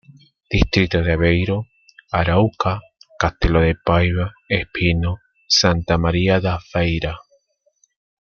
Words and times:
Distrito 0.49 1.03
de 1.03 1.11
Aveiro: 1.13 1.57
Arouca, 2.11 2.81
Castelo 3.19 3.59
de 3.61 3.75
Paiva, 3.85 4.33
Espinho, 4.49 5.17
Santa 5.47 5.95
Maria 5.99 6.41
da 6.41 6.59
Feira. 6.59 7.15